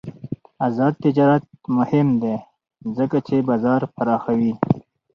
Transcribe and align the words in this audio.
آزاد 0.67 0.93
تجارت 1.05 1.45
مهم 1.77 2.07
دی 2.21 2.35
ځکه 2.97 3.17
چې 3.27 3.35
بازار 3.49 3.81
پراخوي. 3.95 4.53